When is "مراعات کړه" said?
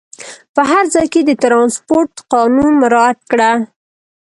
2.81-3.51